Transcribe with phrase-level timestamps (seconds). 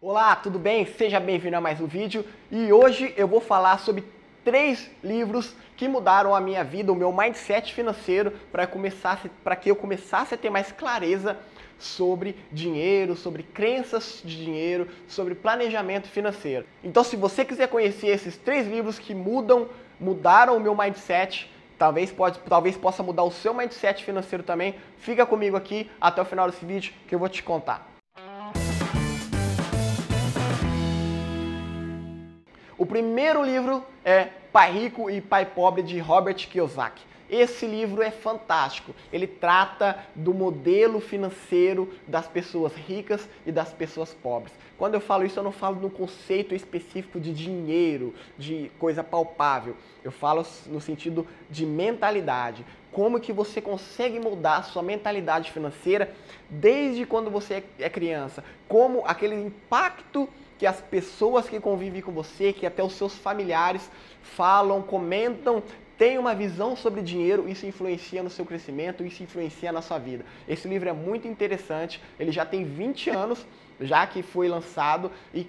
[0.00, 0.86] Olá, tudo bem?
[0.86, 4.04] Seja bem-vindo a mais um vídeo e hoje eu vou falar sobre
[4.44, 8.64] três livros que mudaram a minha vida, o meu mindset financeiro para
[9.56, 11.36] que eu começasse a ter mais clareza
[11.80, 16.64] sobre dinheiro, sobre crenças de dinheiro, sobre planejamento financeiro.
[16.84, 19.68] Então, se você quiser conhecer esses três livros que mudam,
[19.98, 25.26] mudaram o meu mindset, talvez pode, talvez possa mudar o seu mindset financeiro também, fica
[25.26, 27.97] comigo aqui até o final desse vídeo que eu vou te contar.
[32.78, 37.02] O primeiro livro é Pai Rico e Pai Pobre de Robert Kiyosaki.
[37.30, 38.94] Esse livro é fantástico.
[39.12, 44.52] Ele trata do modelo financeiro das pessoas ricas e das pessoas pobres.
[44.78, 49.76] Quando eu falo isso, eu não falo no conceito específico de dinheiro, de coisa palpável.
[50.02, 52.64] Eu falo no sentido de mentalidade.
[52.92, 56.14] Como que você consegue mudar a sua mentalidade financeira
[56.48, 58.42] desde quando você é criança?
[58.68, 63.88] Como aquele impacto que as pessoas que convivem com você, que até os seus familiares
[64.22, 65.62] falam, comentam,
[65.98, 70.24] têm uma visão sobre dinheiro, isso influencia no seu crescimento, isso influencia na sua vida.
[70.48, 73.44] Esse livro é muito interessante, ele já tem 20 anos,
[73.80, 75.40] já que foi lançado e,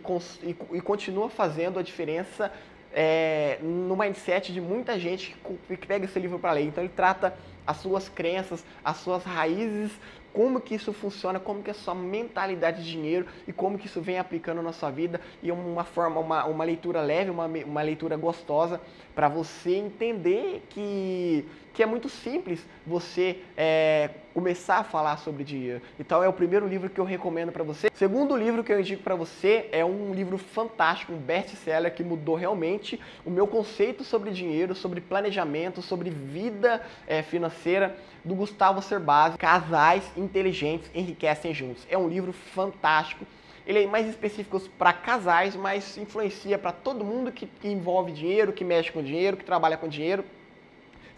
[0.43, 2.51] e, e continua fazendo a diferença
[2.91, 5.35] é, no mindset de muita gente
[5.67, 6.63] que pega esse livro para ler.
[6.63, 9.91] Então ele trata as suas crenças, as suas raízes,
[10.33, 13.87] como que isso funciona, como que é a sua mentalidade de dinheiro e como que
[13.87, 17.81] isso vem aplicando na sua vida e uma forma, uma, uma leitura leve, uma, uma
[17.81, 18.81] leitura gostosa
[19.15, 25.81] para você entender que, que é muito simples você é, começar a falar sobre dinheiro.
[25.99, 27.89] Então é o primeiro livro que eu recomendo para você.
[27.93, 32.35] Segundo livro que eu indico para você é um livro fantástico, um best-seller que mudou
[32.35, 39.37] realmente o meu conceito sobre dinheiro, sobre planejamento, sobre vida é, financeira do Gustavo Cerbasi,
[39.37, 41.85] Casais Inteligentes Enriquecem Juntos.
[41.89, 43.25] É um livro fantástico.
[43.65, 48.63] Ele é mais específico para casais, mas influencia para todo mundo que, envolve dinheiro, que
[48.63, 50.23] mexe com dinheiro, que trabalha com dinheiro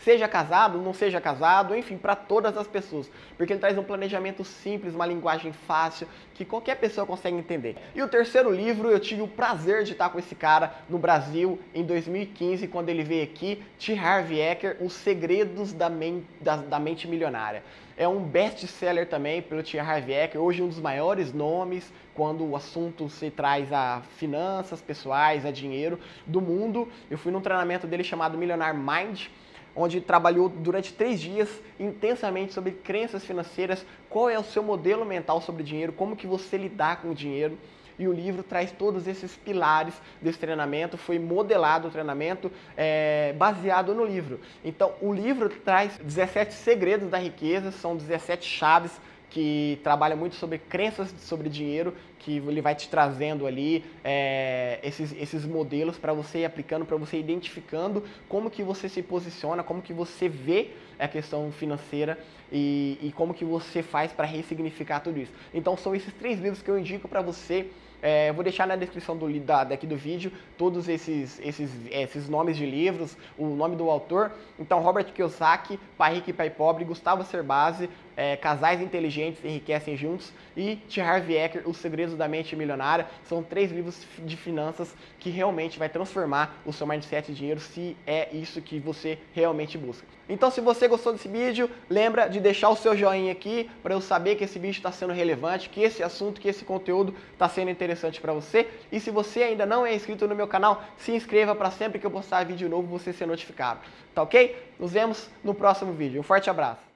[0.04, 4.44] seja casado, não seja casado, enfim, para todas as pessoas, porque ele traz um planejamento
[4.44, 7.76] simples, uma linguagem fácil, que qualquer pessoa consegue entender.
[7.94, 11.60] E o terceiro livro, eu tive o prazer de estar com esse cara no Brasil
[11.74, 13.98] em 2015, quando ele veio aqui, T.
[13.98, 17.64] Harvey Eker, Os Segredos da, Men da, da Mente Milionária.
[17.98, 19.78] É um best-seller também pelo T.
[19.78, 25.46] Harvey Eker, hoje um dos maiores nomes quando o assunto se traz a finanças pessoais,
[25.46, 26.88] a dinheiro do mundo.
[27.10, 29.28] Eu fui num treinamento dele chamado Millionaire Mind,
[29.76, 31.50] onde trabalhou durante três dias
[31.80, 36.58] intensamente sobre crenças financeiras, qual é o seu modelo mental sobre dinheiro, como que você
[36.58, 37.58] lidar com o dinheiro.
[38.00, 43.94] E o livro traz todos esses pilares desse treinamento, foi modelado o treinamento é, baseado
[43.94, 44.40] no livro.
[44.64, 49.00] Então, o livro traz 17 segredos da riqueza, são 17 chaves
[49.30, 55.12] que trabalha muito sobre crenças sobre dinheiro, que ele vai te trazendo ali é, esses,
[55.14, 59.64] esses modelos para você ir aplicando, para você ir identificando como que você se posiciona,
[59.64, 62.20] como que você vê a questão financeira
[62.52, 65.34] e, e como que você faz para ressignificar tudo isso.
[65.52, 67.68] Então são esses três livros que eu indico para você
[68.02, 72.58] é, vou deixar na descrição do, da, daqui do vídeo todos esses, esses, esses nomes
[72.58, 74.32] de livros, o nome do autor.
[74.60, 80.34] Então, Robert Kiyosaki, Pai Rico e Pai Pobre, Gustavo Cerbasi, é, Casais Inteligentes Enriquecem Juntos
[80.58, 81.00] e T.
[81.00, 81.78] Harvey Eker, Os
[82.12, 83.08] Segredos da Mente Milionária.
[83.24, 87.96] São três livros de finanças que realmente vai transformar o seu mindset de dinheiro se
[88.06, 90.06] é isso que você realmente busca.
[90.30, 94.02] Então, se você gostou desse vídeo, lembra de deixar o seu joinha aqui para eu
[94.02, 97.70] saber que esse vídeo está sendo relevante, que esse assunto, que esse conteúdo está sendo
[97.70, 98.68] interessante para você.
[98.92, 102.06] E se você ainda não é inscrito no meu canal, se inscreva para sempre que
[102.06, 103.82] eu postar vídeo novo você ser notificado.
[104.14, 104.56] Tá ok?
[104.80, 106.20] Nos vemos no próximo vídeo.
[106.20, 106.91] Um forte abraço.